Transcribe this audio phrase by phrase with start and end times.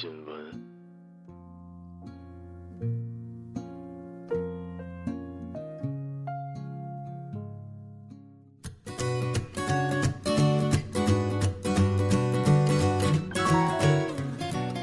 [0.00, 0.36] 新闻。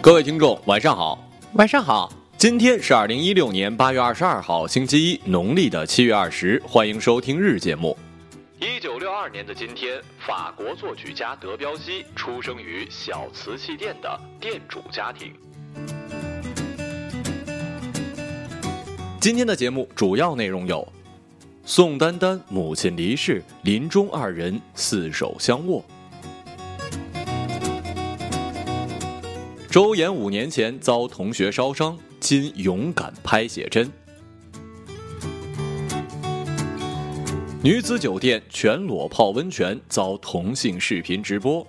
[0.01, 1.17] 各位听众，晚上好。
[1.53, 6.61] 晚上好，今天是二零一六年八月二十二号，星期一，农历的七月二十。
[6.67, 7.97] 欢迎收听日节目。
[8.65, 15.31] 一九六二年的今天，法国作曲家德彪西出生于小瓷器店的店主家庭。
[19.21, 20.87] 今天的节目主要内容有：
[21.63, 25.83] 宋丹丹母亲离世，临终二人四手相握；
[29.69, 33.91] 周岩五年前遭同学烧伤，今勇敢拍写真。
[37.65, 41.65] 女子酒店全裸泡温泉遭同性视频直播。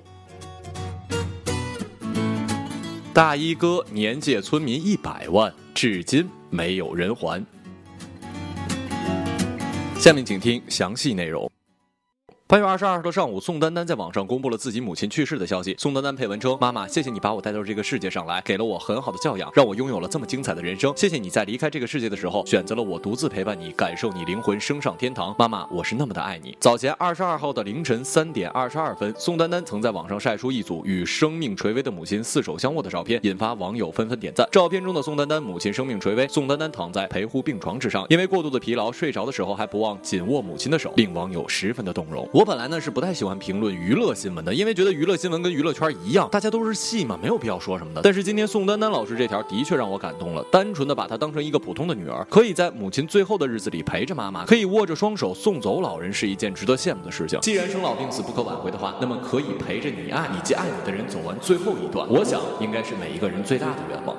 [3.14, 7.42] 大衣哥年借村民一百万，至今没有人还。
[9.98, 11.50] 下面请听详细内容。
[12.48, 15.74] 八月二十二号的上午，宋丹丹在网上公布了自己母亲去世的消息。
[15.76, 20.94] 宋丹丹配文称：“妈妈，谢谢你把我带到这个世界上来，给了我很好的教养，让我拥有了这么精彩的人生。
[20.96, 25.34] 谢谢你在离开这个世界的时候，选择了我独自陪伴你，感受你灵魂升上天堂。
[25.36, 34.48] 妈妈，我是那么的爱你。”早前二十二号的凌晨三点二十二分，宋丹丹曾在网上晒出一组与生命垂危的母亲四手相握的照片，引发网友纷纷点赞。
[34.52, 42.24] 照片中的宋丹丹母亲生命垂危，宋丹丹躺在陪护病床之上，因为过度的疲劳，睡着的时候还不忘紧握母亲的手，令网友十分的动容。
[42.36, 43.06] 我本来呢是不太。
[43.16, 48.02] 喜欢评论娱乐新闻的，因为觉得娱乐新闻跟娱乐圈一样，大家都是戏嘛，没有必要说什么的。
[48.02, 57.40] 但是今天宋丹丹老师这条的确让我感动了，单纯的把她当成一个普通的女儿，可以在母亲最后的日子里陪着妈妈，可以握着双手送走老人，是一件值得羡慕的事情。
[57.40, 64.14] 既然生老病死不可挽回的话，那么可以陪着你爱以及爱你的人走完最后一段，我想应该是每一个人最大的愿望。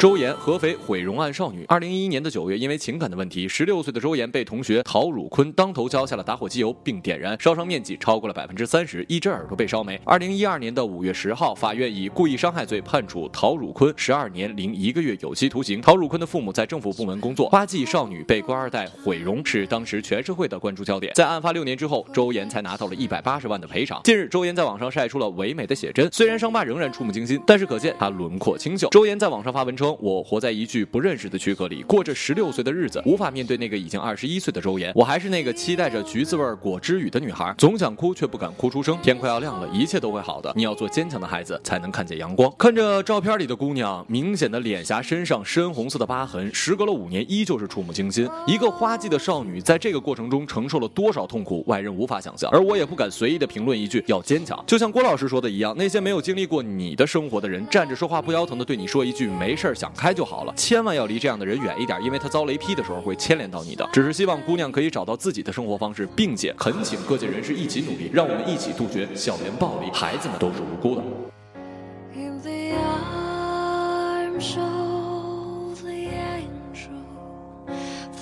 [0.00, 10.00] 周岩合肥毁容案少女，二零一一年的九月，因为情感的问题，十六岁的周岩被同学陶汝坤当头浇下了打火机油，并点燃，烧伤面积超过了百分之三十，一只耳朵被烧没。
[10.06, 15.82] 二零一二年的五月十号，法院以故意伤害罪判处陶汝坤十二年零一个月有期徒刑。
[15.82, 21.12] 陶汝坤的父母在政府部门工作，花季少女被官二代毁容是当时全社会的关注焦点。
[21.14, 24.00] 在案发六年之后，周岩才拿到了一百八十万的赔偿。
[24.04, 28.88] 近日，周岩在网上晒出了唯美的写真，虽然伤疤仍然触目惊心，但是可见她轮廓清秀。
[28.88, 29.89] 周岩在网上发文称。
[30.00, 34.92] 我活在一具不认识的躯壳里，过着十六岁的日子，无法面对那个已经二十一岁的周岩。
[34.94, 38.98] 我还是那个期待着橘子味果汁雨的女孩，总想哭却不敢哭出声。
[39.02, 40.52] 天快要亮了，一切都会好的。
[40.54, 42.52] 你要做坚强的孩子，才能看见阳光。
[42.58, 48.28] 看着照片里的姑娘，明显的脸颊、身上深红色的疤痕，时隔了五年，依旧是触目惊心。
[48.46, 52.50] 一个花季的少女，在这个过程中承受了多少痛苦，外人无法想象。
[52.52, 54.62] 而我也不敢随意的评论一句要坚强。
[54.66, 63.88] 就像郭老师说的一样，那些没有经历过你的生活的人，站着说话不腰疼的对你说一句没事 想开就好了，千万要离这样的人远一点，因为他遭雷劈的时候会牵连到你的。
[63.90, 69.90] 只是希望姑娘可以找到自己的生活方式，并且恳请各界人士一起努力，让我们一起杜绝校园暴力。
[69.90, 71.02] 孩子们都是无辜的。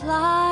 [0.01, 0.48] Fly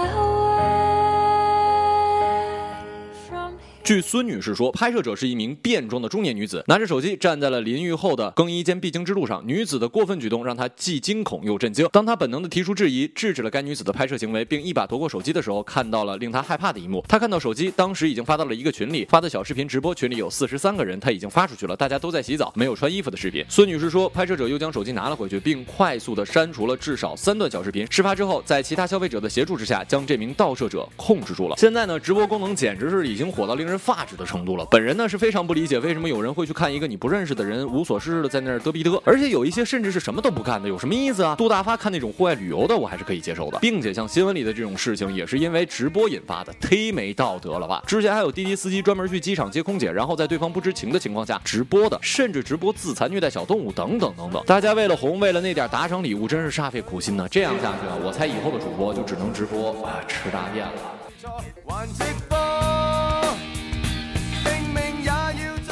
[3.87, 9.41] 据孙女士说，拍摄者是一名变装的中年女子，拿着手机站在了淋浴后的更衣间必经之路上。
[9.47, 11.89] 女子的过分举动让她既惊恐又震惊。
[11.93, 17.01] 当她本能地提出质疑，制止了该女子的拍摄行为，并一把夺过手机的时候，看到了令她害怕的一幕。
[17.07, 23.45] 她看到手机当时已经发到了一个群里，发的小视频直播群里有四十三个人，她已经发出去了，大家都在洗澡，没有穿衣服的视频。
[23.49, 27.87] 孙女士说，拍摄者又将手机拿了回去，并快速地删除了至少三段小视频。
[27.89, 31.55] 事发之后，在其他消费者的协助之下，将这名盗摄者控制住了。
[31.57, 34.67] 现在呢，直播功能简直是已经火到令人发指的程度了。
[34.71, 41.35] 本人呢是非常不理解为什么有人会去看一个你不认识的人无所事事的在那儿嘚逼嘚，而且有一些甚至是什么都不干的，有什么意思啊？
[41.37, 47.83] 杜大发看那种户外旅游的，我还是可以接受的，并且像新闻里的这种事情也是因为直播引发的，忒没道德了吧？
[47.87, 54.43] 之前还有滴滴司机专门去机场接空姐，然后在对方不知情的情况下直播的，甚至直播自残虐待小动物等等等等。
[54.47, 57.27] 大家为了红，为了那点打赏礼物，真是煞费苦心呢。
[57.31, 60.73] 这样下去啊，我猜以后的主播就只能直播啊吃大便了。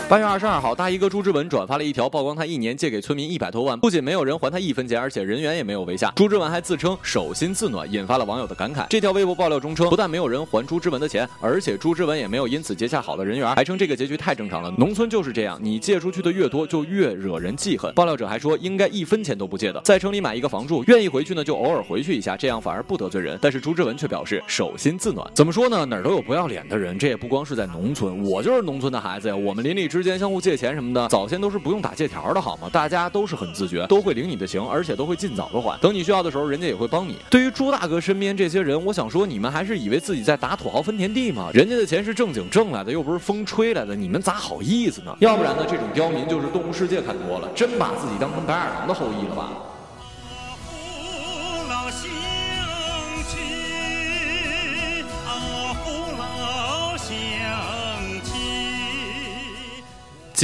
[0.06, 6.12] 八月二十二号，大衣哥朱之文转发了一条曝光他一年借给村民一百多万，不仅没有人还他一分钱，而且人缘也没有为下。
[6.14, 8.86] 朱之文还自称手心自暖，引发了网友的感慨。
[8.90, 17.92] 这条微博爆料中称，不但没有人还朱之文的钱，而且朱之文也没有因此结下好的人缘，还称这个结局太正常了，农村就是这样，你借出去的越多，就越惹人记恨。
[17.94, 23.38] 爆料者还说，应该一分钱都不借的，在城里买一个房住，愿意回去呢就偶尔回去一下，这样反而不得罪人。
[23.40, 25.86] 但是朱之文却表示手心自暖，怎么说呢？
[25.86, 30.74] 哪儿都有不要脸的人，这也不光是在农村，我就是农村的孩子呀，我们邻里之间相互借钱。
[30.74, 32.68] 什么的，早先都是不用打借条的，好吗？
[32.72, 35.78] 大家都是很自觉，都会领你的情，而且都会尽早的还。
[35.80, 37.16] 等你需要的时候，人家也会帮你。
[37.30, 41.50] 对于朱大哥身边这些人，我想说，你们还是以为自己在打土豪分田地吗？
[41.54, 45.16] 人家的钱是正经挣来的，又不是风吹来的，你们咋好意思呢？
[45.20, 49.52] 要不然呢，这种刁民就是动物世界看多了，真把自己当成白眼狼的后裔了吧？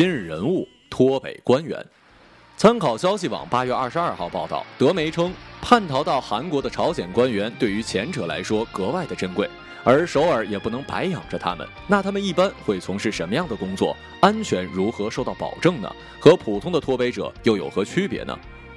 [0.00, 1.78] 今日人物：脱北官员。
[2.56, 5.30] 参考消息网八月二十二号报道，德媒称，
[5.60, 9.46] 叛逃到韩国的朝鲜官员对于前者来说格外的珍贵，
[9.84, 11.68] 而首尔也不能白养着他们。
[11.86, 13.94] 那他们一般会从事什么样的工作？
[14.22, 15.96] 安全如何受到保证呢？
[16.18, 18.34] 和普通的脱北者又有何区别呢？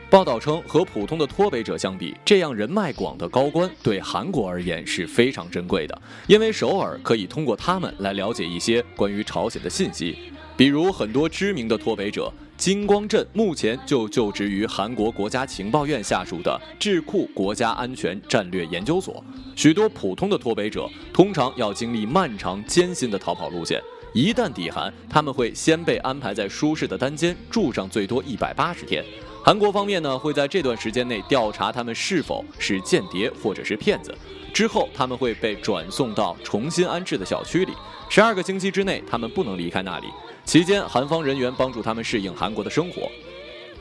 [0.09, 10.17] 报道称，和普通的脱北者相比，这样人脉广的高官对韩国而言是非常珍贵的，因为首尔可以通过他们来了解一些关于朝鲜的信息。
[10.55, 19.23] 比如很多知名的脱北者，金光镇目前就就职于韩国国家情报院下属的智库国家安全战略研究所。
[19.55, 23.81] 许多普通的脱北者通常要经历漫长艰辛的逃跑路线，
[24.13, 29.03] 一旦抵韩，他们会先被安排在舒适的单间住上最多一百八十天。
[29.43, 34.15] 韩国方面呢会在这段时间内调查他们是否是间谍或者是骗子，
[34.53, 37.73] 之后他们会被转送到重新安置的小区里，
[38.07, 40.07] 十二个星期之内他们不能离开那里。
[40.45, 43.09] 期间，韩方人员帮助他们适应韩国的生活。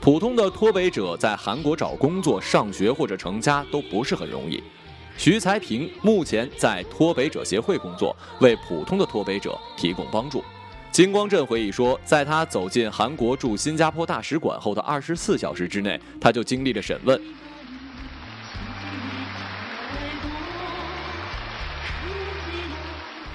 [0.01, 4.63] 普通的脱北者在韩国找工作、上学或者成家都不是很容易。
[5.17, 10.43] 徐才平目前在脱北者协会工作，为普通的脱北者提供帮助。
[10.91, 17.21] 金光镇回忆说，在他走进韩国驻新加坡大使馆后的二十四小时之内，他就经历了审问。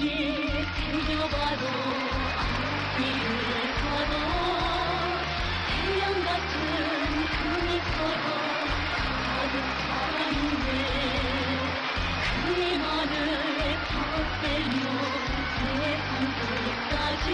[0.00, 1.64] 온길 새겨봐도
[2.38, 3.28] 앞길을
[3.82, 4.14] 가도
[5.68, 6.56] 태양 같은
[7.36, 8.24] 그 미소로
[9.26, 9.54] 가득
[9.84, 10.68] 살아있네
[12.46, 13.12] 그의 말을
[13.90, 14.80] 덧대며
[15.58, 16.08] 세상
[16.88, 17.28] 끝까지